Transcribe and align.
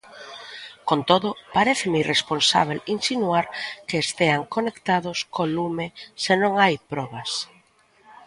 Con 0.89 0.99
todo, 1.09 1.29
paréceme 1.55 2.01
irresponsábel 2.03 2.79
insinuar 2.95 3.45
que 3.87 3.97
estean 4.05 4.41
conectados 4.55 5.17
co 5.33 5.43
lume 5.55 5.87
se 6.23 6.33
non 6.41 6.53
hai 6.61 6.75
probas. 6.91 7.31